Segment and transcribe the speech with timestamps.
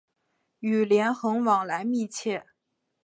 [0.61, 2.43] 与连横往来密切。